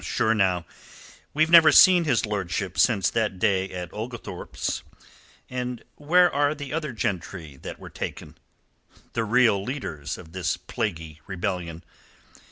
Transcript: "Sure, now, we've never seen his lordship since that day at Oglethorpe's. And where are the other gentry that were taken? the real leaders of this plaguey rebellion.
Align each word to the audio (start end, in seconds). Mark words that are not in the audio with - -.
"Sure, 0.03 0.33
now, 0.33 0.65
we've 1.31 1.51
never 1.51 1.71
seen 1.71 2.05
his 2.05 2.25
lordship 2.25 2.75
since 2.79 3.07
that 3.11 3.37
day 3.37 3.69
at 3.69 3.93
Oglethorpe's. 3.93 4.81
And 5.47 5.83
where 5.95 6.33
are 6.33 6.55
the 6.55 6.73
other 6.73 6.91
gentry 6.91 7.55
that 7.57 7.77
were 7.79 7.91
taken? 7.91 8.35
the 9.13 9.23
real 9.23 9.63
leaders 9.63 10.17
of 10.17 10.31
this 10.31 10.57
plaguey 10.57 11.21
rebellion. 11.27 11.83